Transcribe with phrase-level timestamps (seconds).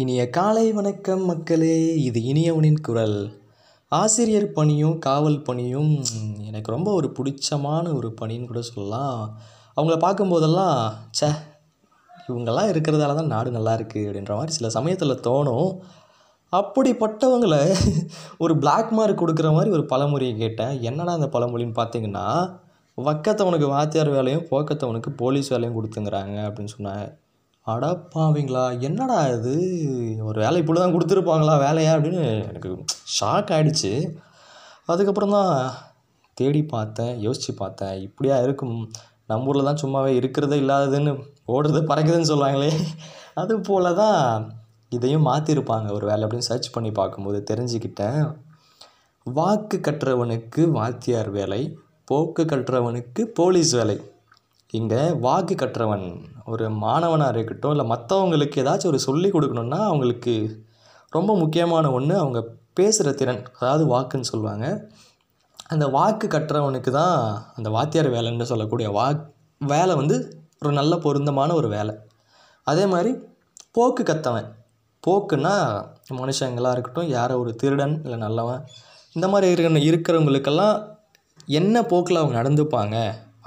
[0.00, 3.14] இனிய காலை வணக்கம் மக்களே இது இனியவனின் குரல்.
[3.88, 5.92] ஆசிரியர் பணியும் காவல் பணியும்
[6.48, 9.22] எனக்கு ரொம்ப ஒரு பிடிச்சமான ஒரு பணின்னு கூட சொல்லலாம்.
[9.76, 10.76] அவங்கள பார்க்கும்போதெல்லாம்
[11.18, 11.30] ச்சே
[12.28, 15.72] இவங்கெல்லாம் இருக்கிறதால தான் நாடு நல்லா இருக்குது அப்படின்ற மாதிரி சில சமயத்தில் தோணும்.
[16.52, 17.64] அப்படிப்பட்டவங்களை
[18.38, 20.74] ஒரு பிளாக் மார்க் கொடுக்குற மாதிரி ஒரு பழமொழியை கேட்டேன்.
[20.90, 22.26] என்னடா அந்த பழமொழின்னு பார்த்தீங்கன்னா
[22.98, 27.06] வக்கத்தவனுக்கு வாத்தியார் வேலையும் போக்கத்தவனுக்கு போலீஸ் வேலையும் கொடுத்துங்கிறாங்க அப்படின்னு சொன்னாங்க.
[27.66, 29.54] அடப்பாவீங்களா என்னடா இது?
[30.28, 32.70] ஒரு வேலை இப்படி தான் கொடுத்துருப்பாங்களா வேலையா அப்படின்னு எனக்கு
[33.16, 33.92] ஷாக் ஆகிடுச்சு
[34.86, 35.52] அதுக்கப்புறம் தான்
[36.34, 38.76] தேடி பார்த்தேன் யோசித்து பார்த்தேன் இப்படியா இருக்கும்?
[39.26, 41.12] நம்ம ஊரில் தான் சும்மாவே இருக்கிறதே இல்லாததுன்னு
[41.48, 42.70] ஓடுறது பறக்குதுன்னு சொல்லுவாங்களே.
[43.34, 44.20] அது போல தான்
[44.88, 48.20] இதையும் மாற்றிருப்பாங்க ஒரு வேலை அப்படின்னு சர்ச் பண்ணி பார்க்கும்போது தெரிஞ்சுக்கிட்டேன்.
[49.26, 51.62] வாக்கு கற்றவனுக்கு வாத்தியார் வேலை
[52.04, 53.96] போக்கு கற்றவனுக்கு போலீஸ் வேலை.
[54.72, 56.06] இங்கே வாக்கு கற்றவன்
[56.52, 60.34] ஒரு மாணவனாக இருக்கட்டும் இல்லை மற்றவங்களுக்கு ஏதாச்சும் ஒரு சொல்லி கொடுக்கணுன்னா அவங்களுக்கு
[61.12, 62.40] ரொம்ப முக்கியமான ஒன்று அவங்க
[62.78, 64.64] பேசுகிற திறன் அதாவது வாக்குன்னு சொல்லுவாங்க.
[65.72, 67.14] அந்த வாக்கு கற்றவனுக்கு தான்
[67.56, 69.06] அந்த வாத்தியார் வேலைன்னு சொல்லக்கூடிய வா
[69.60, 70.16] வேலை வந்து
[70.62, 71.94] ஒரு நல்ல பொருந்தமான ஒரு வேலை.
[72.66, 73.10] அதே மாதிரி
[73.72, 74.48] போக்கு கத்தவன்
[75.04, 75.54] போக்குன்னா
[76.20, 78.62] மனுஷங்களாக இருக்கட்டும் யாரோ ஒரு திருடன் இல்லை நல்லவன்
[79.16, 80.76] இந்த மாதிரி இருக்கிற இருக்கிறவங்களுக்கெல்லாம்
[81.60, 82.96] என்ன போக்கில் அவங்க நடந்துப்பாங்க?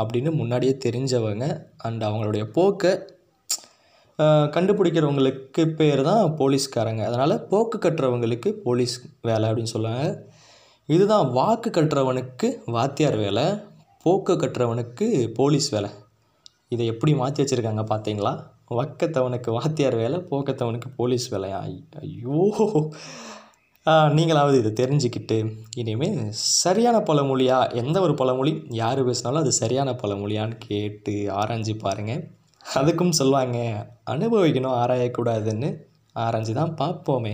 [0.00, 1.46] அப்படின்னு முன்னாடியே தெரிஞ்சவங்க
[1.86, 2.92] அண்ட் அவங்களுடைய போக்கை
[4.54, 7.02] கண்டுபிடிக்கிறவங்களுக்கு பேர் தான் போலீஸ்காரங்க.
[7.08, 8.94] அதனால் போக்கு கட்டுறவங்களுக்கு போலீஸ்
[9.28, 10.06] வேலை அப்படின்னு சொல்லுவாங்க.
[10.88, 13.46] இதுதான் வாக்கு கட்டுறவனுக்கு வாத்தியார் வேலை
[14.04, 15.06] போக்கு கட்டுறவனுக்கு
[15.38, 15.90] போலீஸ் வேலை.
[16.74, 18.32] இதை எப்படி மாற்றி வச்சுருக்காங்க பார்த்தீங்களா?
[18.78, 21.60] வக்கத்தவனுக்கு வாத்தியார் வேலை போக்கத்தவனுக்கு போலீஸ் வேலையா?
[22.02, 22.40] ஐயோ!
[23.86, 25.36] நீங்களாவது இதை தெரிஞ்சுக்கிட்டு
[25.76, 32.22] இனிமேல் சரியான பழமொழியா எந்த ஒரு பழமொழி யார் பேசினாலும் அது சரியான பழமொழியான்னு கேட்டு ஆராய்ஞ்சு பாருங்கள்
[32.76, 33.58] அதுக்கும் சொல்லுவாங்க
[34.10, 35.70] அனுபவிக்கணும் ஆராயக்கூடாதுன்னு.
[36.16, 37.32] ஆராய்ஞ்சு தான் பார்ப்போமே.